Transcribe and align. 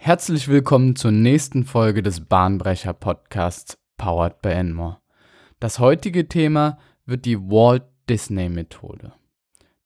Herzlich 0.00 0.46
willkommen 0.46 0.94
zur 0.94 1.10
nächsten 1.10 1.64
Folge 1.64 2.02
des 2.02 2.20
Bahnbrecher 2.20 2.92
Podcasts 2.94 3.76
Powered 3.96 4.40
by 4.40 4.50
Enmore. 4.50 4.98
Das 5.58 5.80
heutige 5.80 6.28
Thema 6.28 6.78
wird 7.04 7.24
die 7.24 7.36
Walt 7.36 7.82
Disney 8.08 8.48
Methode. 8.48 9.12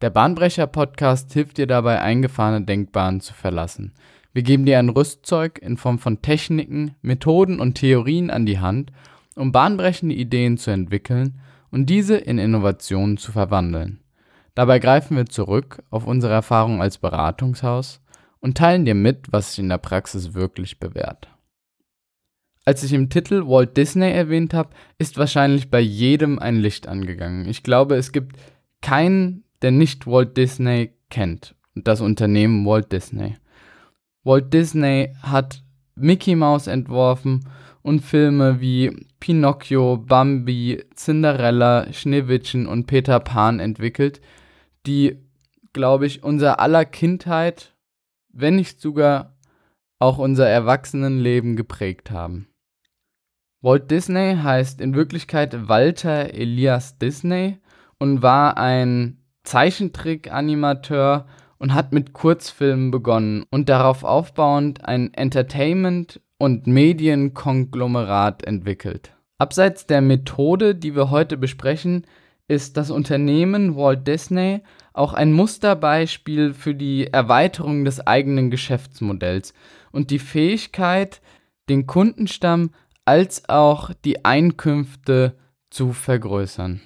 Der 0.02 0.10
Bahnbrecher 0.10 0.66
Podcast 0.66 1.32
hilft 1.32 1.56
dir 1.56 1.66
dabei, 1.66 2.02
eingefahrene 2.02 2.64
Denkbahnen 2.64 3.22
zu 3.22 3.32
verlassen. 3.32 3.94
Wir 4.34 4.42
geben 4.42 4.66
dir 4.66 4.78
ein 4.78 4.90
Rüstzeug 4.90 5.59
in 5.62 5.79
Form 5.79 5.98
von 5.98 6.20
Techniken, 6.20 6.94
Methoden 7.00 7.58
und 7.58 7.76
Theorien 7.76 8.30
an 8.30 8.44
die 8.44 8.60
Hand, 8.60 8.92
um 9.34 9.50
bahnbrechende 9.50 10.14
Ideen 10.14 10.58
zu 10.58 10.70
entwickeln 10.70 11.40
und 11.70 11.86
diese 11.86 12.16
in 12.16 12.38
Innovationen 12.38 13.16
zu 13.16 13.32
verwandeln. 13.32 14.00
Dabei 14.54 14.79
greifen 14.79 15.16
wir 15.16 15.26
zurück 15.26 15.82
auf 15.88 16.06
unsere 16.06 16.34
Erfahrung 16.34 16.82
als 16.82 16.98
Beratungshaus 16.98 18.02
und 18.43 18.59
teilen 18.59 18.84
dir 18.84 18.95
mit, 18.95 19.32
was 19.32 19.50
sich 19.50 19.61
in 19.61 19.70
der 19.70 19.79
Praxis 19.79 20.34
wirklich 20.34 20.79
bewährt. 20.79 21.28
Als 22.65 22.82
ich 22.84 22.92
im 22.92 23.09
Titel 23.09 23.46
Walt 23.46 23.77
Disney 23.77 24.10
erwähnt 24.10 24.52
habe, 24.52 24.70
ist 24.98 25.16
wahrscheinlich 25.16 25.70
bei 25.70 25.80
jedem 25.80 26.38
ein 26.38 26.56
Licht 26.56 26.87
angegangen. 26.87 27.48
Ich 27.48 27.62
glaube, 27.62 27.96
es 27.96 28.12
gibt 28.12 28.37
keinen, 28.82 29.45
der 29.62 29.70
nicht 29.70 30.06
Walt 30.06 30.37
Disney 30.37 30.92
kennt 31.09 31.55
und 31.74 31.88
das 31.88 32.01
Unternehmen 32.01 32.66
Walt 32.66 32.92
Disney. 32.92 33.37
Walt 34.24 34.52
Disney 34.52 35.12
hat 35.23 35.62
Mickey 35.95 36.37
Mouse 36.37 36.66
entworfen 36.66 37.48
und 37.82 38.01
Filme 38.01 38.60
wie 38.60 39.06
Pinocchio, 39.18 39.96
Bambi, 39.96 40.84
Cinderella, 40.95 41.93
Schneewittchen 41.93 42.66
und 42.66 42.87
Peter 42.87 43.18
Pan 43.18 43.59
entwickelt, 43.60 44.20
die, 44.87 45.16
glaube 45.73 46.06
ich, 46.06 46.23
unser 46.23 46.60
aller 46.60 46.84
Kindheit 46.84 47.71
wenn 48.32 48.56
nicht 48.56 48.80
sogar 48.80 49.36
auch 49.98 50.18
unser 50.18 50.48
Erwachsenenleben 50.48 51.56
geprägt 51.56 52.10
haben. 52.10 52.48
Walt 53.60 53.90
Disney 53.90 54.37
heißt 54.43 54.80
in 54.80 54.95
Wirklichkeit 54.95 55.68
Walter 55.68 56.34
Elias 56.34 56.98
Disney 56.98 57.59
und 57.98 58.20
war 58.20 58.57
ein 58.57 59.18
Zeichentrick-Animateur 59.45 61.26
und 61.59 61.74
hat 61.74 61.92
mit 61.92 62.12
Kurzfilmen 62.12 62.90
begonnen 62.90 63.45
und 63.51 63.68
darauf 63.68 64.03
aufbauend 64.03 64.84
ein 64.84 65.14
Entertainment- 65.14 66.20
und 66.38 66.66
Medienkonglomerat 66.66 68.42
entwickelt. 68.42 69.14
Abseits 69.38 69.87
der 69.87 70.00
Methode, 70.00 70.75
die 70.75 70.97
wir 70.97 71.10
heute 71.10 71.37
besprechen, 71.37 72.04
ist 72.53 72.76
das 72.76 72.91
Unternehmen 72.91 73.76
Walt 73.76 74.06
Disney 74.06 74.60
auch 74.92 75.14
ein 75.14 75.32
Musterbeispiel 75.32 76.53
für 76.53 76.75
die 76.75 77.06
Erweiterung 77.06 77.84
des 77.86 78.06
eigenen 78.06 78.50
Geschäftsmodells 78.50 79.54
und 79.91 80.10
die 80.10 80.19
Fähigkeit, 80.19 81.22
den 81.70 81.86
Kundenstamm 81.86 82.70
als 83.06 83.48
auch 83.48 83.91
die 84.04 84.25
Einkünfte 84.25 85.34
zu 85.70 85.92
vergrößern. 85.92 86.82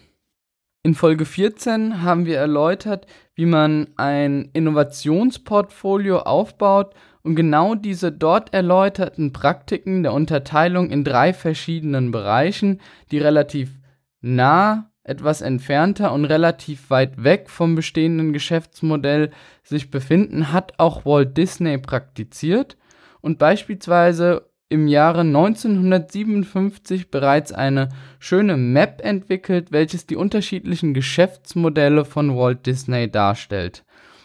In 0.85 0.95
Folge 0.95 1.25
14 1.25 2.03
haben 2.03 2.27
wir 2.27 2.39
erläutert, 2.39 3.09
wie 3.35 3.47
man 3.47 3.89
ein 3.97 4.51
Innovationsportfolio 4.53 6.21
aufbaut 6.21 6.95
und 7.25 7.35
genau 7.35 7.75
diese 7.75 8.13
dort 8.13 8.55
erläuterten 8.55 9.33
Praktiken 9.33 10.05
der 10.05 10.13
Unterteilung 10.13 10.91
in 10.91 11.03
drei 11.03 11.33
verschiedenen 11.33 12.13
Bereichen, 12.13 12.81
die 13.11 13.19
relativ 13.19 13.81
nah 14.21 14.93
etwas 15.07 15.41
entfernter 15.41 16.13
und 16.13 16.25
relativ 16.25 16.91
weit 16.91 17.23
weg 17.23 17.49
vom 17.49 17.77
bestehenden 17.77 18.33
Geschäftsmodell 18.33 19.31
sich 19.63 19.91
befinden, 19.91 20.53
hat 20.53 20.75
auch 20.79 21.07
Walt 21.07 21.37
Disney 21.37 21.79
praktiziert 21.79 22.77
und 23.21 23.39
beispielsweise 23.39 24.51
im 24.69 24.89
Jahre 24.89 25.21
1957 25.21 27.13
bereits 27.13 27.53
eine 27.53 27.89
schöne 28.19 28.57
Map 28.57 29.01
entwickelt, 29.05 29.71
welches 29.71 30.07
die 30.07 30.17
unterschiedlichen 30.17 30.93
Geschäftsmodelle 30.93 32.05
von 32.05 32.37
Walt 32.37 32.67
Disney 32.67 33.09
darstellt. 33.09 33.85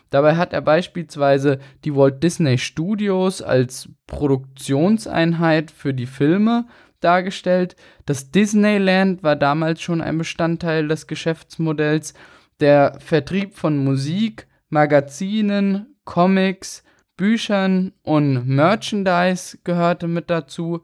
Dabei 0.10 0.36
hat 0.36 0.52
er 0.52 0.62
beispielsweise 0.62 1.60
die 1.86 1.96
Walt 1.96 2.24
Disney 2.24 2.58
Studios 2.58 3.44
als 3.44 3.88
Produktionseinheit 4.08 5.70
für 5.70 5.94
die 5.94 6.08
Filme 6.08 6.66
dargestellt. 7.04 7.76
Das 8.06 8.32
Disneyland 8.32 9.24
war 9.24 9.36
damals 9.36 9.82
schon 9.82 10.02
ein 10.02 10.18
Bestandteil 10.18 10.88
des 10.88 11.08
Geschäftsmodells. 11.08 12.14
Der 12.60 12.98
Vertrieb 13.00 13.56
von 13.56 13.84
Musik, 13.84 14.48
Magazinen, 14.70 15.96
Comics, 16.06 16.84
Büchern 17.18 17.94
und 18.04 18.48
Merchandise 18.48 19.60
gehörte 19.64 20.08
mit 20.08 20.30
dazu, 20.30 20.82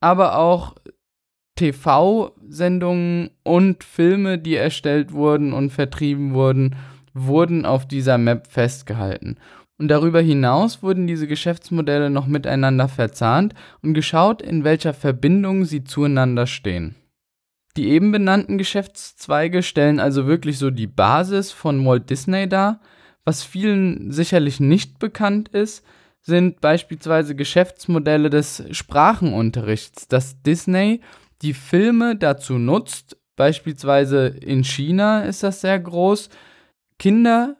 aber 0.00 0.36
auch 0.36 0.74
TV-Sendungen 1.56 3.30
und 3.42 3.84
Filme, 3.84 4.38
die 4.38 4.56
erstellt 4.56 5.12
wurden 5.12 5.52
und 5.52 5.70
vertrieben 5.70 6.34
wurden, 6.34 6.76
wurden 7.14 7.64
auf 7.64 7.86
dieser 7.86 8.18
Map 8.18 8.48
festgehalten. 8.48 9.36
Und 9.82 9.88
darüber 9.88 10.20
hinaus 10.20 10.80
wurden 10.84 11.08
diese 11.08 11.26
Geschäftsmodelle 11.26 12.08
noch 12.08 12.28
miteinander 12.28 12.86
verzahnt 12.86 13.52
und 13.82 13.94
geschaut, 13.94 14.40
in 14.40 14.62
welcher 14.62 14.94
Verbindung 14.94 15.64
sie 15.64 15.82
zueinander 15.82 16.46
stehen. 16.46 16.94
Die 17.76 17.88
eben 17.88 18.12
benannten 18.12 18.58
Geschäftszweige 18.58 19.64
stellen 19.64 19.98
also 19.98 20.28
wirklich 20.28 20.58
so 20.58 20.70
die 20.70 20.86
Basis 20.86 21.50
von 21.50 21.84
Walt 21.84 22.10
Disney 22.10 22.48
dar. 22.48 22.80
Was 23.24 23.42
vielen 23.42 24.12
sicherlich 24.12 24.60
nicht 24.60 25.00
bekannt 25.00 25.48
ist, 25.48 25.84
sind 26.20 26.60
beispielsweise 26.60 27.34
Geschäftsmodelle 27.34 28.30
des 28.30 28.62
Sprachenunterrichts, 28.70 30.06
dass 30.06 30.40
Disney 30.42 31.00
die 31.42 31.54
Filme 31.54 32.14
dazu 32.14 32.52
nutzt, 32.52 33.16
beispielsweise 33.34 34.28
in 34.28 34.62
China 34.62 35.22
ist 35.22 35.42
das 35.42 35.60
sehr 35.60 35.80
groß, 35.80 36.28
Kinder 37.00 37.56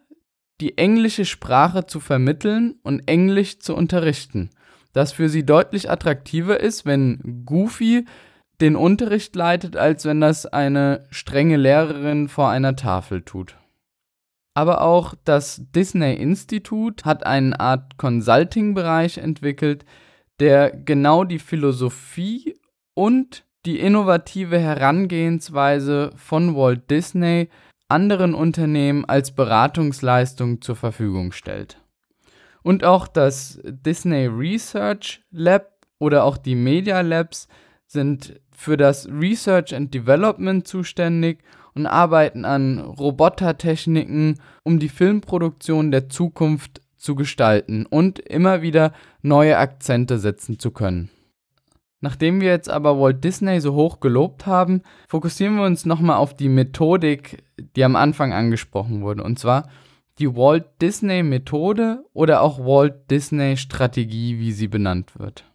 die 0.61 0.77
englische 0.77 1.25
Sprache 1.25 1.85
zu 1.85 1.99
vermitteln 1.99 2.75
und 2.83 3.07
Englisch 3.07 3.59
zu 3.59 3.75
unterrichten, 3.75 4.49
das 4.93 5.11
für 5.11 5.29
sie 5.29 5.45
deutlich 5.45 5.89
attraktiver 5.89 6.59
ist, 6.59 6.85
wenn 6.85 7.43
Goofy 7.45 8.05
den 8.61 8.75
Unterricht 8.75 9.35
leitet, 9.35 9.75
als 9.75 10.05
wenn 10.05 10.21
das 10.21 10.45
eine 10.45 11.07
strenge 11.09 11.57
Lehrerin 11.57 12.29
vor 12.29 12.49
einer 12.49 12.75
Tafel 12.75 13.23
tut. 13.23 13.57
Aber 14.55 14.81
auch 14.81 15.15
das 15.25 15.63
Disney 15.75 16.13
Institute 16.13 17.05
hat 17.05 17.25
eine 17.25 17.59
Art 17.59 17.97
Consulting-Bereich 17.97 19.17
entwickelt, 19.17 19.83
der 20.39 20.71
genau 20.71 21.23
die 21.23 21.39
Philosophie 21.39 22.55
und 22.93 23.45
die 23.65 23.79
innovative 23.79 24.59
Herangehensweise 24.59 26.11
von 26.15 26.55
Walt 26.55 26.89
Disney 26.91 27.49
anderen 27.93 28.33
Unternehmen 28.33 29.05
als 29.05 29.31
Beratungsleistung 29.31 30.61
zur 30.61 30.75
Verfügung 30.75 31.31
stellt. 31.31 31.79
Und 32.63 32.83
auch 32.83 33.07
das 33.07 33.59
Disney 33.63 34.25
Research 34.25 35.21
Lab 35.29 35.73
oder 35.99 36.23
auch 36.23 36.37
die 36.37 36.55
Media 36.55 37.01
Labs 37.01 37.47
sind 37.85 38.41
für 38.51 38.77
das 38.77 39.07
Research 39.07 39.75
and 39.75 39.93
Development 39.93 40.67
zuständig 40.67 41.43
und 41.75 41.85
arbeiten 41.85 42.45
an 42.45 42.79
Robotertechniken, 42.79 44.39
um 44.63 44.79
die 44.79 44.89
Filmproduktion 44.89 45.91
der 45.91 46.09
Zukunft 46.09 46.81
zu 46.97 47.13
gestalten 47.13 47.85
und 47.85 48.17
immer 48.17 48.63
wieder 48.63 48.93
neue 49.21 49.57
Akzente 49.57 50.17
setzen 50.17 50.57
zu 50.57 50.71
können. 50.71 51.11
Nachdem 52.03 52.41
wir 52.41 52.49
jetzt 52.49 52.69
aber 52.69 52.99
Walt 52.99 53.23
Disney 53.23 53.61
so 53.61 53.75
hoch 53.75 54.01
gelobt 54.01 54.45
haben, 54.45 54.81
fokussieren 55.07 55.55
wir 55.55 55.63
uns 55.63 55.85
nochmal 55.85 56.17
auf 56.17 56.35
die 56.35 56.49
Methodik, 56.49 57.45
die 57.77 57.83
am 57.85 57.95
Anfang 57.95 58.33
angesprochen 58.33 59.03
wurde. 59.03 59.23
Und 59.23 59.39
zwar 59.39 59.69
die 60.19 60.35
Walt 60.35 60.65
Disney 60.81 61.23
Methode 61.23 62.03
oder 62.11 62.41
auch 62.41 62.59
Walt 62.59 63.09
Disney 63.09 63.55
Strategie, 63.55 64.37
wie 64.37 64.51
sie 64.51 64.67
benannt 64.67 65.17
wird. 65.17 65.45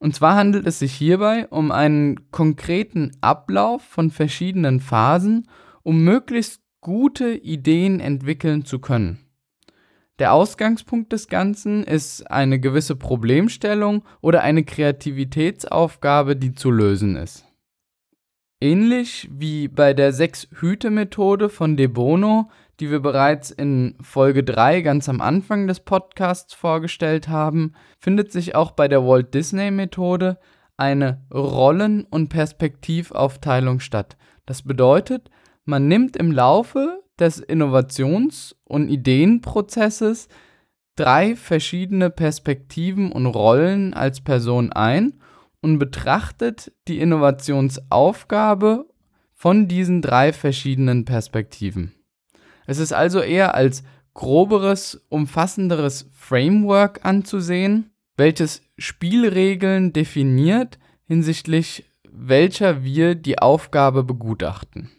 Und 0.00 0.16
zwar 0.16 0.34
handelt 0.34 0.66
es 0.66 0.80
sich 0.80 0.92
hierbei 0.92 1.46
um 1.50 1.70
einen 1.70 2.32
konkreten 2.32 3.12
Ablauf 3.20 3.80
von 3.80 4.10
verschiedenen 4.10 4.80
Phasen, 4.80 5.48
um 5.84 6.02
möglichst 6.02 6.60
gute 6.80 7.32
Ideen 7.32 8.00
entwickeln 8.00 8.64
zu 8.64 8.80
können. 8.80 9.23
Der 10.20 10.32
Ausgangspunkt 10.32 11.12
des 11.12 11.26
Ganzen 11.26 11.82
ist 11.82 12.30
eine 12.30 12.60
gewisse 12.60 12.94
Problemstellung 12.94 14.04
oder 14.20 14.42
eine 14.42 14.62
Kreativitätsaufgabe, 14.62 16.36
die 16.36 16.54
zu 16.54 16.70
lösen 16.70 17.16
ist. 17.16 17.44
Ähnlich 18.60 19.28
wie 19.32 19.66
bei 19.66 19.92
der 19.92 20.12
Sechs-Hüte-Methode 20.12 21.48
von 21.48 21.76
De 21.76 21.88
Bono, 21.88 22.48
die 22.78 22.90
wir 22.90 23.00
bereits 23.00 23.50
in 23.50 23.96
Folge 24.00 24.44
3 24.44 24.82
ganz 24.82 25.08
am 25.08 25.20
Anfang 25.20 25.66
des 25.66 25.80
Podcasts 25.80 26.54
vorgestellt 26.54 27.28
haben, 27.28 27.74
findet 27.98 28.30
sich 28.30 28.54
auch 28.54 28.70
bei 28.70 28.86
der 28.86 29.04
Walt 29.04 29.34
Disney-Methode 29.34 30.38
eine 30.76 31.26
Rollen- 31.32 32.04
und 32.04 32.28
Perspektivaufteilung 32.28 33.80
statt. 33.80 34.16
Das 34.46 34.62
bedeutet, 34.62 35.30
man 35.64 35.88
nimmt 35.88 36.16
im 36.16 36.30
Laufe 36.30 37.03
des 37.18 37.40
Innovations- 37.40 38.56
und 38.64 38.88
Ideenprozesses 38.88 40.28
drei 40.96 41.36
verschiedene 41.36 42.10
Perspektiven 42.10 43.12
und 43.12 43.26
Rollen 43.26 43.94
als 43.94 44.20
Person 44.20 44.72
ein 44.72 45.20
und 45.60 45.78
betrachtet 45.78 46.72
die 46.88 47.00
Innovationsaufgabe 47.00 48.86
von 49.32 49.68
diesen 49.68 50.02
drei 50.02 50.32
verschiedenen 50.32 51.04
Perspektiven. 51.04 51.94
Es 52.66 52.78
ist 52.78 52.92
also 52.92 53.20
eher 53.20 53.54
als 53.54 53.82
groberes, 54.14 55.04
umfassenderes 55.08 56.08
Framework 56.14 57.04
anzusehen, 57.04 57.90
welches 58.16 58.62
Spielregeln 58.78 59.92
definiert 59.92 60.78
hinsichtlich 61.06 61.84
welcher 62.14 62.84
wir 62.84 63.16
die 63.16 63.38
Aufgabe 63.40 64.04
begutachten. 64.04 64.90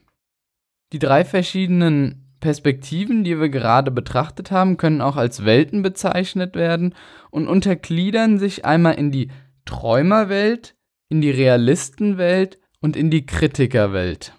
Die 0.93 0.99
drei 0.99 1.25
verschiedenen 1.25 2.25
Perspektiven, 2.39 3.23
die 3.23 3.39
wir 3.39 3.49
gerade 3.49 3.91
betrachtet 3.91 4.51
haben, 4.51 4.77
können 4.77 5.01
auch 5.01 5.15
als 5.15 5.45
Welten 5.45 5.81
bezeichnet 5.81 6.55
werden 6.55 6.93
und 7.31 7.47
untergliedern 7.47 8.37
sich 8.37 8.65
einmal 8.65 8.95
in 8.95 9.11
die 9.11 9.29
Träumerwelt, 9.65 10.75
in 11.09 11.21
die 11.21 11.31
Realistenwelt 11.31 12.59
und 12.81 12.95
in 12.95 13.09
die 13.09 13.25
Kritikerwelt. 13.25 14.33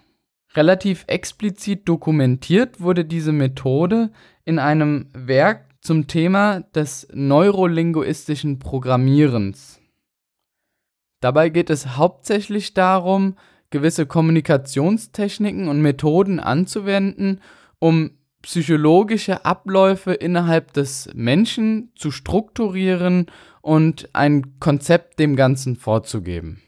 Relativ 0.55 1.03
explizit 1.07 1.87
dokumentiert 1.87 2.79
wurde 2.79 3.03
diese 3.03 3.33
Methode 3.33 4.11
in 4.45 4.57
einem 4.57 5.09
Werk 5.13 5.65
zum 5.81 6.07
Thema 6.07 6.61
des 6.73 7.07
neurolinguistischen 7.13 8.59
Programmierens. 8.59 9.79
Dabei 11.19 11.49
geht 11.49 11.69
es 11.69 11.97
hauptsächlich 11.97 12.73
darum, 12.73 13.35
gewisse 13.69 14.05
Kommunikationstechniken 14.05 15.67
und 15.67 15.81
Methoden 15.81 16.39
anzuwenden, 16.39 17.41
um 17.79 18.11
psychologische 18.41 19.45
Abläufe 19.45 20.13
innerhalb 20.13 20.73
des 20.73 21.09
Menschen 21.13 21.91
zu 21.95 22.11
strukturieren 22.11 23.25
und 23.61 24.09
ein 24.13 24.59
Konzept 24.59 25.19
dem 25.19 25.35
Ganzen 25.35 25.75
vorzugeben. 25.75 26.61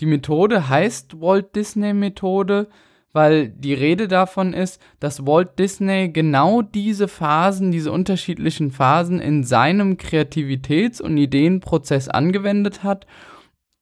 Die 0.00 0.06
Methode 0.06 0.68
heißt 0.68 1.20
Walt 1.20 1.54
Disney 1.54 1.94
Methode, 1.94 2.68
weil 3.12 3.48
die 3.48 3.74
Rede 3.74 4.08
davon 4.08 4.52
ist, 4.52 4.82
dass 4.98 5.24
Walt 5.24 5.58
Disney 5.58 6.10
genau 6.10 6.62
diese 6.62 7.06
Phasen, 7.06 7.70
diese 7.70 7.92
unterschiedlichen 7.92 8.72
Phasen 8.72 9.20
in 9.20 9.44
seinem 9.44 9.96
Kreativitäts- 9.96 11.00
und 11.00 11.16
Ideenprozess 11.16 12.08
angewendet 12.08 12.82
hat 12.82 13.06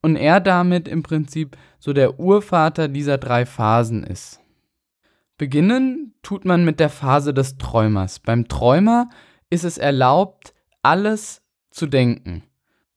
und 0.03 0.15
er 0.15 0.39
damit 0.39 0.87
im 0.87 1.01
Prinzip 1.01 1.57
so 1.79 1.93
der 1.93 2.19
Urvater 2.19 2.87
dieser 2.87 3.17
drei 3.17 3.47
Phasen 3.47 4.03
ist. 4.03 4.39
Beginnen 5.37 6.13
tut 6.21 6.45
man 6.45 6.63
mit 6.63 6.79
der 6.79 6.89
Phase 6.89 7.33
des 7.33 7.57
Träumers. 7.57 8.19
Beim 8.19 8.47
Träumer 8.47 9.09
ist 9.49 9.63
es 9.63 9.79
erlaubt, 9.79 10.53
alles 10.83 11.41
zu 11.71 11.87
denken 11.87 12.43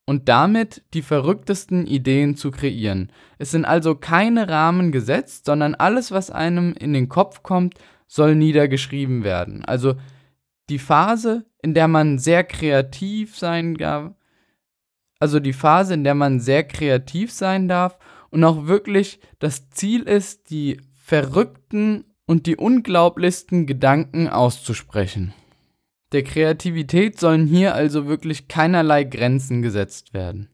und 0.05 0.29
damit 0.29 0.83
die 0.95 1.03
verrücktesten 1.03 1.87
Ideen 1.87 2.37
zu 2.37 2.51
kreieren. 2.51 3.11
Es 3.39 3.51
sind 3.51 3.65
also 3.65 3.95
keine 3.95 4.49
Rahmen 4.49 4.93
gesetzt, 4.93 5.47
sondern 5.47 5.75
alles, 5.75 6.13
was 6.13 6.31
einem 6.31 6.73
in 6.75 6.93
den 6.93 7.09
Kopf 7.09 7.43
kommt, 7.43 7.75
soll 8.07 8.37
niedergeschrieben 8.37 9.25
werden. 9.25 9.65
Also 9.65 9.95
die 10.69 10.79
Phase, 10.79 11.45
in 11.61 11.75
der 11.75 11.89
man 11.89 12.19
sehr 12.19 12.45
kreativ 12.45 13.37
sein 13.37 13.75
darf, 13.75 14.13
also 15.19 15.41
die 15.41 15.53
Phase, 15.53 15.95
in 15.95 16.05
der 16.05 16.15
man 16.15 16.41
sehr 16.41 16.65
kreativ 16.65 17.33
sein 17.33 17.69
darf 17.69 17.99
und 18.31 18.45
auch 18.45 18.67
wirklich 18.67 19.21
das 19.39 19.71
Ziel 19.71 20.03
ist, 20.03 20.51
die 20.51 20.81
verrückten 20.95 22.05
und 22.27 22.47
die 22.47 22.57
unglaublichsten 22.57 23.67
Gedanken 23.67 24.29
auszusprechen. 24.29 25.33
Der 26.13 26.23
Kreativität 26.23 27.19
sollen 27.19 27.47
hier 27.47 27.75
also 27.75 28.07
wirklich 28.07 28.49
keinerlei 28.49 29.05
Grenzen 29.05 29.63
gesetzt 29.63 30.15
werden. 30.15 30.51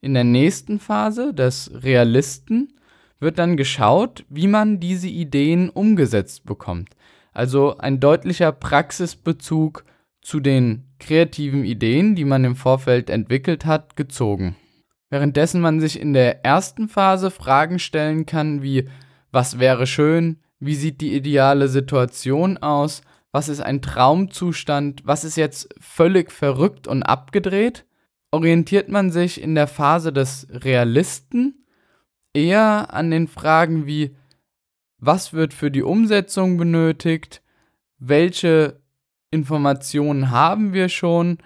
In 0.00 0.14
der 0.14 0.24
nächsten 0.24 0.78
Phase, 0.78 1.34
des 1.34 1.70
Realisten, 1.74 2.72
wird 3.20 3.38
dann 3.38 3.56
geschaut, 3.56 4.24
wie 4.28 4.46
man 4.46 4.78
diese 4.78 5.08
Ideen 5.08 5.70
umgesetzt 5.70 6.44
bekommt. 6.46 6.90
Also 7.32 7.78
ein 7.78 7.98
deutlicher 7.98 8.52
Praxisbezug 8.52 9.84
zu 10.28 10.40
den 10.40 10.84
kreativen 11.00 11.64
Ideen, 11.64 12.14
die 12.14 12.26
man 12.26 12.44
im 12.44 12.54
Vorfeld 12.54 13.08
entwickelt 13.08 13.64
hat, 13.64 13.96
gezogen. 13.96 14.56
Währenddessen 15.08 15.58
man 15.62 15.80
sich 15.80 15.98
in 15.98 16.12
der 16.12 16.44
ersten 16.44 16.86
Phase 16.90 17.30
Fragen 17.30 17.78
stellen 17.78 18.26
kann 18.26 18.60
wie 18.62 18.90
was 19.32 19.58
wäre 19.58 19.86
schön, 19.86 20.36
wie 20.60 20.74
sieht 20.74 21.00
die 21.00 21.14
ideale 21.14 21.68
Situation 21.68 22.58
aus, 22.58 23.00
was 23.32 23.48
ist 23.48 23.62
ein 23.62 23.80
Traumzustand, 23.80 25.00
was 25.06 25.24
ist 25.24 25.36
jetzt 25.36 25.74
völlig 25.80 26.30
verrückt 26.30 26.86
und 26.86 27.04
abgedreht, 27.04 27.86
orientiert 28.30 28.90
man 28.90 29.10
sich 29.10 29.40
in 29.40 29.54
der 29.54 29.66
Phase 29.66 30.12
des 30.12 30.46
Realisten 30.50 31.64
eher 32.34 32.92
an 32.92 33.10
den 33.10 33.28
Fragen 33.28 33.86
wie 33.86 34.14
was 34.98 35.32
wird 35.32 35.54
für 35.54 35.70
die 35.70 35.82
Umsetzung 35.82 36.58
benötigt, 36.58 37.40
welche 37.98 38.78
Informationen 39.30 40.30
haben 40.30 40.72
wir 40.72 40.88
schon, 40.88 41.38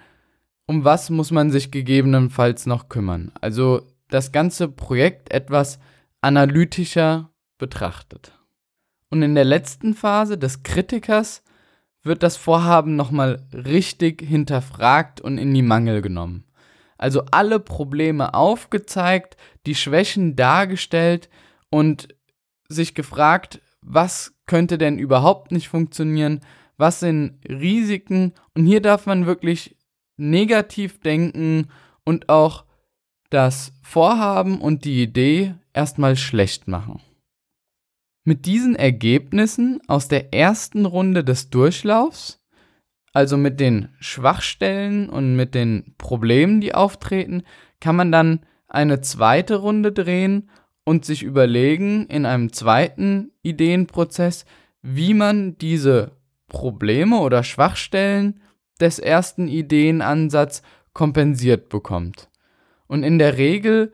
um 0.65 0.85
was 0.85 1.09
muss 1.09 1.31
man 1.31 1.51
sich 1.51 1.71
gegebenenfalls 1.71 2.65
noch 2.65 2.89
kümmern. 2.89 3.31
Also 3.41 3.81
das 4.09 4.31
ganze 4.31 4.67
Projekt 4.69 5.33
etwas 5.33 5.79
analytischer 6.21 7.31
betrachtet. 7.57 8.37
Und 9.09 9.21
in 9.21 9.35
der 9.35 9.45
letzten 9.45 9.93
Phase 9.93 10.37
des 10.37 10.63
Kritikers 10.63 11.43
wird 12.03 12.23
das 12.23 12.37
Vorhaben 12.37 12.95
nochmal 12.95 13.45
richtig 13.53 14.21
hinterfragt 14.21 15.21
und 15.21 15.37
in 15.37 15.53
die 15.53 15.61
Mangel 15.61 16.01
genommen. 16.01 16.45
Also 16.97 17.23
alle 17.31 17.59
Probleme 17.59 18.33
aufgezeigt, 18.33 19.35
die 19.65 19.75
Schwächen 19.75 20.35
dargestellt 20.35 21.29
und 21.69 22.09
sich 22.69 22.95
gefragt, 22.95 23.61
was 23.81 24.33
könnte 24.45 24.77
denn 24.77 24.97
überhaupt 24.97 25.51
nicht 25.51 25.69
funktionieren, 25.69 26.41
was 26.77 26.99
sind 26.99 27.39
Risiken 27.47 28.33
und 28.55 28.65
hier 28.65 28.81
darf 28.81 29.05
man 29.05 29.25
wirklich 29.25 29.75
negativ 30.17 30.99
denken 30.99 31.67
und 32.03 32.29
auch 32.29 32.65
das 33.29 33.73
Vorhaben 33.81 34.61
und 34.61 34.85
die 34.85 35.01
Idee 35.01 35.55
erstmal 35.73 36.15
schlecht 36.15 36.67
machen. 36.67 37.01
Mit 38.25 38.45
diesen 38.45 38.75
Ergebnissen 38.75 39.81
aus 39.87 40.07
der 40.07 40.33
ersten 40.33 40.85
Runde 40.85 41.23
des 41.23 41.49
Durchlaufs, 41.49 42.39
also 43.11 43.37
mit 43.37 43.59
den 43.59 43.89
Schwachstellen 43.99 45.09
und 45.09 45.35
mit 45.35 45.55
den 45.55 45.93
Problemen, 45.97 46.61
die 46.61 46.73
auftreten, 46.73 47.43
kann 47.79 47.95
man 47.95 48.11
dann 48.11 48.45
eine 48.67 49.01
zweite 49.01 49.57
Runde 49.57 49.91
drehen 49.91 50.49
und 50.85 51.05
sich 51.05 51.23
überlegen 51.23 52.07
in 52.07 52.25
einem 52.25 52.53
zweiten 52.53 53.31
Ideenprozess, 53.41 54.45
wie 54.81 55.13
man 55.13 55.57
diese 55.57 56.11
Probleme 56.53 57.19
oder 57.19 57.43
Schwachstellen 57.43 58.39
des 58.79 58.99
ersten 58.99 59.49
Ideenansatz 59.49 60.61
kompensiert 60.93 61.67
bekommt. 61.67 62.29
Und 62.87 63.03
in 63.03 63.19
der 63.19 63.37
Regel 63.37 63.91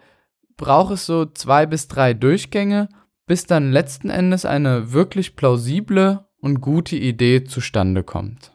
braucht 0.57 0.93
es 0.93 1.07
so 1.07 1.25
zwei 1.25 1.65
bis 1.65 1.87
drei 1.87 2.13
Durchgänge, 2.13 2.89
bis 3.25 3.45
dann 3.45 3.71
letzten 3.71 4.11
Endes 4.11 4.45
eine 4.45 4.91
wirklich 4.91 5.35
plausible 5.35 6.27
und 6.41 6.61
gute 6.61 6.95
Idee 6.95 7.43
zustande 7.43 8.03
kommt. 8.03 8.51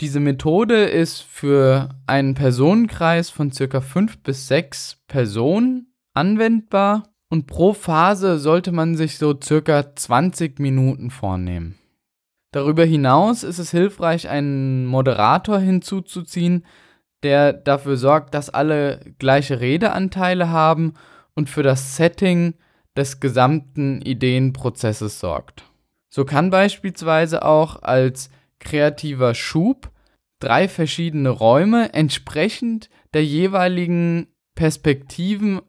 Diese 0.00 0.20
Methode 0.20 0.84
ist 0.84 1.20
für 1.22 1.90
einen 2.06 2.34
Personenkreis 2.34 3.28
von 3.28 3.52
circa 3.52 3.80
fünf 3.80 4.22
bis 4.22 4.46
sechs 4.46 5.02
Personen 5.08 5.92
anwendbar 6.14 7.12
und 7.28 7.46
pro 7.46 7.74
Phase 7.74 8.38
sollte 8.38 8.72
man 8.72 8.96
sich 8.96 9.18
so 9.18 9.38
circa 9.40 9.94
20 9.94 10.58
Minuten 10.58 11.10
vornehmen. 11.10 11.79
Darüber 12.52 12.84
hinaus 12.84 13.44
ist 13.44 13.58
es 13.58 13.70
hilfreich, 13.70 14.28
einen 14.28 14.86
Moderator 14.86 15.58
hinzuzuziehen, 15.58 16.64
der 17.22 17.52
dafür 17.52 17.96
sorgt, 17.96 18.34
dass 18.34 18.50
alle 18.50 19.14
gleiche 19.18 19.60
Redeanteile 19.60 20.48
haben 20.50 20.94
und 21.34 21.48
für 21.48 21.62
das 21.62 21.96
Setting 21.96 22.54
des 22.96 23.20
gesamten 23.20 24.02
Ideenprozesses 24.02 25.20
sorgt. 25.20 25.64
So 26.08 26.24
kann 26.24 26.50
beispielsweise 26.50 27.44
auch 27.44 27.82
als 27.82 28.30
kreativer 28.58 29.34
Schub 29.34 29.90
drei 30.40 30.66
verschiedene 30.66 31.28
Räume 31.28 31.92
entsprechend 31.92 32.90
der 33.14 33.24
jeweiligen 33.24 34.26
Perspektiven 34.56 35.60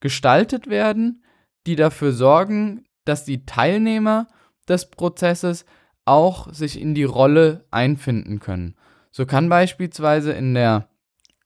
gestaltet 0.00 0.68
werden, 0.68 1.24
die 1.66 1.76
dafür 1.76 2.12
sorgen, 2.12 2.84
dass 3.04 3.24
die 3.24 3.46
Teilnehmer 3.46 4.28
des 4.68 4.90
Prozesses 4.90 5.64
auch 6.04 6.52
sich 6.52 6.80
in 6.80 6.94
die 6.94 7.04
Rolle 7.04 7.64
einfinden 7.70 8.40
können. 8.40 8.74
So 9.10 9.26
kann 9.26 9.48
beispielsweise 9.48 10.32
in 10.32 10.54
der, 10.54 10.88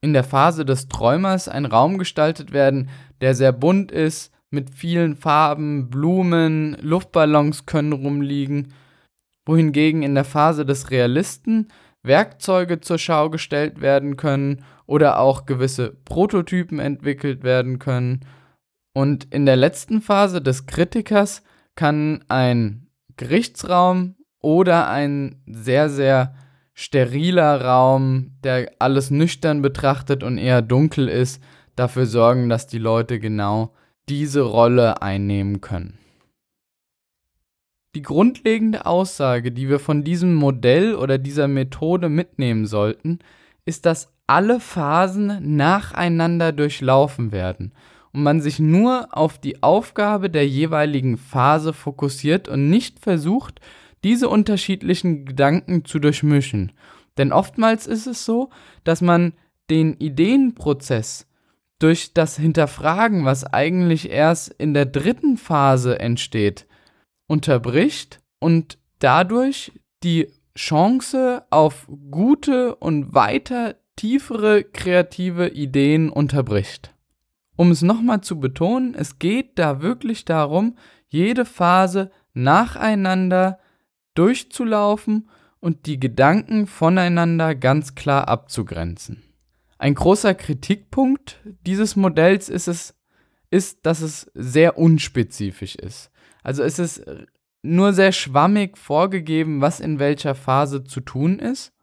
in 0.01 0.13
der 0.13 0.23
Phase 0.23 0.65
des 0.65 0.87
Träumers 0.87 1.47
ein 1.47 1.65
Raum 1.65 1.97
gestaltet 1.97 2.51
werden, 2.53 2.89
der 3.21 3.35
sehr 3.35 3.51
bunt 3.51 3.91
ist, 3.91 4.31
mit 4.51 4.69
vielen 4.69 5.15
Farben, 5.15 5.89
Blumen, 5.89 6.77
Luftballons 6.81 7.65
können 7.65 7.93
rumliegen, 7.93 8.73
wohingegen 9.45 10.03
in 10.03 10.15
der 10.15 10.23
Phase 10.23 10.65
des 10.65 10.91
Realisten 10.91 11.67
Werkzeuge 12.03 12.81
zur 12.81 12.97
Schau 12.97 13.29
gestellt 13.29 13.81
werden 13.81 14.15
können 14.15 14.63
oder 14.85 15.19
auch 15.19 15.45
gewisse 15.45 15.91
Prototypen 16.05 16.79
entwickelt 16.79 17.43
werden 17.43 17.79
können. 17.79 18.21
Und 18.93 19.25
in 19.33 19.45
der 19.45 19.55
letzten 19.55 20.01
Phase 20.01 20.41
des 20.41 20.67
Kritikers 20.67 21.43
kann 21.75 22.23
ein 22.27 22.87
Gerichtsraum 23.17 24.14
oder 24.45 24.87
ein 24.89 25.41
sehr, 25.47 25.89
sehr 25.89 26.35
steriler 26.75 27.61
Raum, 27.61 28.33
der 28.43 28.73
alles 28.77 29.09
nüchtern 29.09 29.63
betrachtet 29.63 30.21
und 30.21 30.37
eher 30.37 30.61
dunkel 30.61 31.07
ist, 31.09 31.41
dafür 31.75 32.05
sorgen, 32.05 32.47
dass 32.47 32.67
die 32.67 32.77
Leute 32.77 33.19
genau 33.19 33.73
diese 34.07 34.41
Rolle 34.41 35.01
einnehmen 35.01 35.61
können. 35.61 35.97
Die 37.95 38.03
grundlegende 38.03 38.85
Aussage, 38.85 39.51
die 39.51 39.67
wir 39.67 39.79
von 39.79 40.03
diesem 40.03 40.35
Modell 40.35 40.93
oder 40.93 41.17
dieser 41.17 41.47
Methode 41.47 42.07
mitnehmen 42.07 42.67
sollten, 42.67 43.17
ist, 43.65 43.87
dass 43.87 44.13
alle 44.27 44.59
Phasen 44.59 45.55
nacheinander 45.55 46.51
durchlaufen 46.51 47.31
werden 47.31 47.73
und 48.13 48.21
man 48.21 48.41
sich 48.41 48.59
nur 48.59 49.07
auf 49.11 49.39
die 49.39 49.63
Aufgabe 49.63 50.29
der 50.29 50.47
jeweiligen 50.47 51.17
Phase 51.17 51.73
fokussiert 51.73 52.47
und 52.47 52.69
nicht 52.69 52.99
versucht, 52.99 53.59
diese 54.05 54.29
unterschiedlichen 54.29 55.25
Gedanken 55.25 55.83
zu 55.83 55.97
durchmischen. 55.97 56.71
Denn 57.17 57.33
oftmals 57.33 57.87
ist 57.87 58.05
es 58.05 58.23
so, 58.23 58.51
dass 58.83 59.01
man 59.01 59.33
den 59.71 59.95
Ideenprozess 59.95 61.27
durch 61.79 62.13
das 62.13 62.37
Hinterfragen, 62.37 63.25
was 63.25 63.45
eigentlich 63.45 64.11
erst 64.11 64.49
in 64.49 64.75
der 64.75 64.85
dritten 64.85 65.37
Phase 65.37 65.99
entsteht, 65.99 66.67
unterbricht 67.25 68.21
und 68.39 68.77
dadurch 68.99 69.71
die 70.03 70.27
Chance 70.55 71.43
auf 71.49 71.87
gute 72.11 72.75
und 72.75 73.15
weiter 73.15 73.75
tiefere 73.95 74.63
kreative 74.63 75.47
Ideen 75.47 76.11
unterbricht. 76.11 76.93
Um 77.55 77.71
es 77.71 77.81
nochmal 77.81 78.21
zu 78.21 78.39
betonen, 78.39 78.93
es 78.93 79.17
geht 79.17 79.57
da 79.57 79.81
wirklich 79.81 80.25
darum, 80.25 80.77
jede 81.07 81.43
Phase 81.43 82.11
nacheinander 82.33 83.57
durchzulaufen 84.15 85.29
und 85.59 85.85
die 85.85 85.99
Gedanken 85.99 86.67
voneinander 86.67 87.55
ganz 87.55 87.95
klar 87.95 88.27
abzugrenzen. 88.27 89.23
Ein 89.77 89.95
großer 89.95 90.33
Kritikpunkt 90.33 91.39
dieses 91.65 91.95
Modells 91.95 92.49
ist 92.49 92.67
es, 92.67 92.95
ist, 93.49 93.85
dass 93.85 94.01
es 94.01 94.31
sehr 94.33 94.77
unspezifisch 94.77 95.75
ist. 95.75 96.11
Also 96.43 96.63
es 96.63 96.79
ist 96.79 97.03
nur 97.61 97.93
sehr 97.93 98.11
schwammig 98.11 98.77
vorgegeben, 98.77 99.61
was 99.61 99.79
in 99.79 99.99
welcher 99.99 100.35
Phase 100.35 100.83
zu 100.83 101.01
tun 101.01 101.39
ist. 101.39 101.73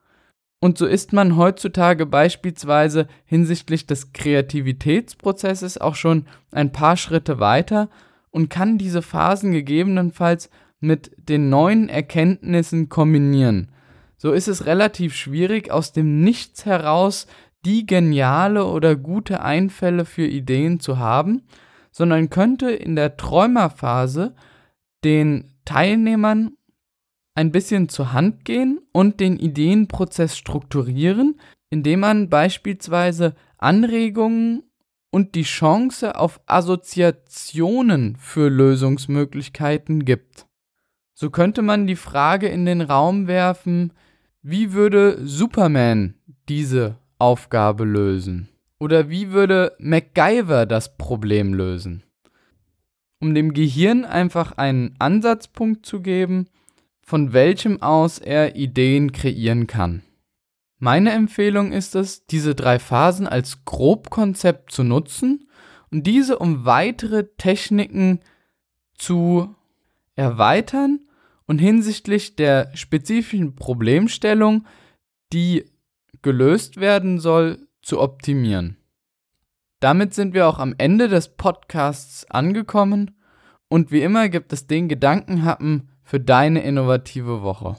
Und 0.60 0.78
so 0.78 0.86
ist 0.86 1.12
man 1.12 1.36
heutzutage 1.36 2.06
beispielsweise 2.06 3.08
hinsichtlich 3.24 3.86
des 3.86 4.12
Kreativitätsprozesses 4.12 5.78
auch 5.78 5.96
schon 5.96 6.26
ein 6.52 6.70
paar 6.70 6.96
Schritte 6.96 7.40
weiter 7.40 7.90
und 8.30 8.48
kann 8.48 8.78
diese 8.78 9.02
Phasen 9.02 9.50
gegebenenfalls 9.50 10.50
mit 10.82 11.12
den 11.16 11.48
neuen 11.48 11.88
Erkenntnissen 11.88 12.88
kombinieren. 12.88 13.70
So 14.16 14.32
ist 14.32 14.48
es 14.48 14.66
relativ 14.66 15.14
schwierig, 15.14 15.70
aus 15.70 15.92
dem 15.92 16.22
Nichts 16.22 16.66
heraus 16.66 17.26
die 17.64 17.86
geniale 17.86 18.66
oder 18.66 18.96
gute 18.96 19.42
Einfälle 19.42 20.04
für 20.04 20.26
Ideen 20.26 20.80
zu 20.80 20.98
haben, 20.98 21.42
sondern 21.90 22.30
könnte 22.30 22.70
in 22.70 22.96
der 22.96 23.16
Träumerphase 23.16 24.34
den 25.04 25.52
Teilnehmern 25.64 26.56
ein 27.34 27.52
bisschen 27.52 27.88
zur 27.88 28.12
Hand 28.12 28.44
gehen 28.44 28.80
und 28.92 29.20
den 29.20 29.38
Ideenprozess 29.38 30.36
strukturieren, 30.36 31.40
indem 31.70 32.00
man 32.00 32.28
beispielsweise 32.28 33.34
Anregungen 33.58 34.64
und 35.10 35.34
die 35.34 35.44
Chance 35.44 36.16
auf 36.16 36.40
Assoziationen 36.46 38.16
für 38.16 38.48
Lösungsmöglichkeiten 38.48 40.04
gibt. 40.04 40.46
So 41.22 41.30
könnte 41.30 41.62
man 41.62 41.86
die 41.86 41.94
Frage 41.94 42.48
in 42.48 42.66
den 42.66 42.80
Raum 42.80 43.28
werfen, 43.28 43.92
wie 44.42 44.72
würde 44.72 45.24
Superman 45.24 46.14
diese 46.48 46.96
Aufgabe 47.16 47.84
lösen? 47.84 48.48
Oder 48.80 49.08
wie 49.08 49.30
würde 49.30 49.76
MacGyver 49.78 50.66
das 50.66 50.96
Problem 50.96 51.54
lösen? 51.54 52.02
Um 53.20 53.36
dem 53.36 53.54
Gehirn 53.54 54.04
einfach 54.04 54.58
einen 54.58 54.96
Ansatzpunkt 54.98 55.86
zu 55.86 56.00
geben, 56.00 56.48
von 57.02 57.32
welchem 57.32 57.80
aus 57.80 58.18
er 58.18 58.56
Ideen 58.56 59.12
kreieren 59.12 59.68
kann. 59.68 60.02
Meine 60.80 61.12
Empfehlung 61.12 61.70
ist 61.70 61.94
es, 61.94 62.26
diese 62.26 62.56
drei 62.56 62.80
Phasen 62.80 63.28
als 63.28 63.64
Grobkonzept 63.64 64.72
zu 64.72 64.82
nutzen 64.82 65.48
und 65.92 66.04
diese 66.04 66.40
um 66.40 66.64
weitere 66.64 67.28
Techniken 67.38 68.18
zu 68.96 69.54
erweitern 70.16 70.98
und 71.46 71.58
hinsichtlich 71.58 72.36
der 72.36 72.74
spezifischen 72.76 73.54
Problemstellung, 73.56 74.66
die 75.32 75.64
gelöst 76.22 76.78
werden 76.78 77.18
soll, 77.18 77.66
zu 77.82 78.00
optimieren. 78.00 78.76
Damit 79.80 80.14
sind 80.14 80.34
wir 80.34 80.46
auch 80.46 80.58
am 80.58 80.74
Ende 80.78 81.08
des 81.08 81.30
Podcasts 81.36 82.24
angekommen 82.30 83.16
und 83.68 83.90
wie 83.90 84.02
immer 84.02 84.28
gibt 84.28 84.52
es 84.52 84.66
den 84.66 84.88
Gedankenhappen 84.88 85.88
für 86.04 86.20
deine 86.20 86.62
innovative 86.62 87.42
Woche. 87.42 87.76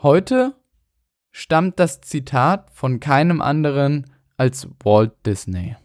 Heute 0.00 0.54
stammt 1.30 1.78
das 1.78 2.00
Zitat 2.00 2.70
von 2.70 3.00
keinem 3.00 3.42
anderen 3.42 4.06
als 4.36 4.68
Walt 4.82 5.12
Disney. 5.26 5.76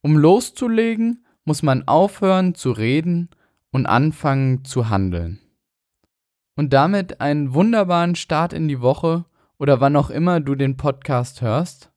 Um 0.00 0.16
loszulegen, 0.16 1.24
muss 1.44 1.62
man 1.62 1.86
aufhören 1.86 2.54
zu 2.54 2.72
reden 2.72 3.30
und 3.70 3.86
anfangen 3.86 4.64
zu 4.64 4.88
handeln. 4.88 5.38
Und 6.54 6.72
damit 6.72 7.20
einen 7.20 7.54
wunderbaren 7.54 8.14
Start 8.14 8.52
in 8.52 8.68
die 8.68 8.80
Woche 8.80 9.24
oder 9.58 9.80
wann 9.80 9.96
auch 9.96 10.10
immer 10.10 10.40
du 10.40 10.54
den 10.54 10.76
Podcast 10.76 11.40
hörst. 11.40 11.90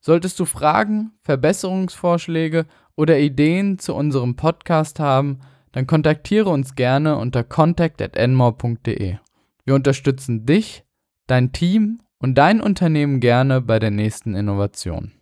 Solltest 0.00 0.38
du 0.40 0.44
Fragen, 0.44 1.12
Verbesserungsvorschläge 1.22 2.66
oder 2.96 3.18
Ideen 3.18 3.78
zu 3.78 3.94
unserem 3.94 4.36
Podcast 4.36 5.00
haben, 5.00 5.40
dann 5.72 5.86
kontaktiere 5.86 6.50
uns 6.50 6.74
gerne 6.74 7.16
unter 7.16 7.42
contact@enmore.de. 7.42 9.16
Wir 9.64 9.74
unterstützen 9.74 10.46
dich, 10.46 10.84
dein 11.26 11.52
Team 11.52 12.00
und 12.18 12.36
dein 12.36 12.60
Unternehmen 12.60 13.20
gerne 13.20 13.60
bei 13.60 13.78
der 13.78 13.90
nächsten 13.90 14.34
Innovation. 14.34 15.12